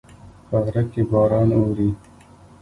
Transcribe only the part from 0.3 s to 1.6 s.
په غره کې باران